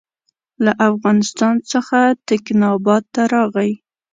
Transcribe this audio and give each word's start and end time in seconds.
له 0.63 0.71
افغانستان 0.89 1.55
څخه 1.71 1.99
تکیناباد 2.27 3.03
ته 3.13 3.21
راغی. 3.33 3.71